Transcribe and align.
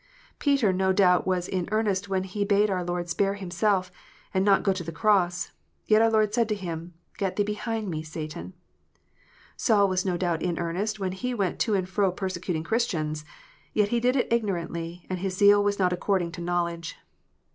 Peter 0.39 0.73
no 0.73 0.91
doubt 0.91 1.27
was 1.27 1.47
in 1.47 1.69
earnest 1.71 2.09
when 2.09 2.23
he 2.23 2.43
bade 2.43 2.71
our 2.71 2.83
Lord 2.83 3.07
spare 3.07 3.35
Himself, 3.35 3.91
and 4.33 4.43
not 4.43 4.63
go 4.63 4.73
to 4.73 4.83
the 4.83 4.91
cross; 4.91 5.51
yet 5.85 6.01
our 6.01 6.09
Lord 6.09 6.33
said 6.33 6.49
to 6.49 6.55
him," 6.55 6.95
Get 7.19 7.35
thee 7.35 7.43
behind 7.43 7.87
Me, 7.87 8.01
Satan." 8.01 8.53
Saul 9.55 9.89
no 10.03 10.17
doubt 10.17 10.39
was 10.39 10.49
in 10.49 10.57
earnest 10.57 10.99
when 10.99 11.11
he 11.11 11.35
went 11.35 11.59
to 11.59 11.75
and 11.75 11.87
fro 11.87 12.11
persecuting 12.11 12.63
Christians; 12.63 13.23
yet 13.73 13.89
he 13.89 13.99
did 13.99 14.15
it 14.15 14.33
ignorantly, 14.33 15.05
and 15.07 15.19
his 15.19 15.37
zeal 15.37 15.63
was 15.63 15.77
not 15.77 15.93
according 15.93 16.31
to 16.31 16.41
knowledge. 16.41 16.95